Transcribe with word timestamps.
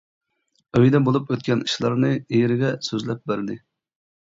ئۆيدە 0.79 1.01
بولۇپ 1.07 1.29
ئۆتكەن 1.35 1.61
ئىشلارنى 1.67 2.11
ئېرىگە 2.39 2.73
سۆزلەپ 2.91 3.25
بەردى. 3.33 3.61